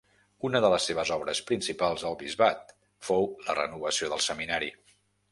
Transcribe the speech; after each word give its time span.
Una 0.47 0.59
de 0.63 0.69
les 0.73 0.85
seves 0.89 1.09
obres 1.15 1.41
principals 1.49 2.05
al 2.09 2.17
bisbat 2.21 2.73
fou 3.09 3.27
la 3.49 3.57
renovació 3.61 4.09
del 4.15 4.23
Seminari. 4.29 4.71